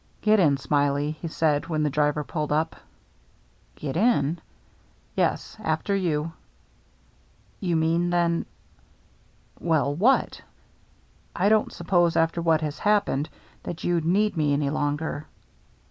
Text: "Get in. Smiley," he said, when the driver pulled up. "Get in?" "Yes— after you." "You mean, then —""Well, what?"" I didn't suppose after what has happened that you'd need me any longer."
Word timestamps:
"Get 0.21 0.39
in. 0.39 0.57
Smiley," 0.57 1.11
he 1.21 1.27
said, 1.27 1.67
when 1.67 1.83
the 1.83 1.89
driver 1.91 2.23
pulled 2.23 2.51
up. 2.51 2.75
"Get 3.75 3.95
in?" 3.95 4.41
"Yes— 5.15 5.55
after 5.63 5.95
you." 5.95 6.31
"You 7.59 7.75
mean, 7.75 8.09
then 8.09 8.47
—""Well, 9.71 9.93
what?"" 9.93 10.41
I 11.35 11.49
didn't 11.49 11.73
suppose 11.73 12.15
after 12.15 12.41
what 12.41 12.61
has 12.61 12.79
happened 12.79 13.29
that 13.61 13.83
you'd 13.83 14.03
need 14.05 14.35
me 14.37 14.53
any 14.53 14.71
longer." 14.71 15.27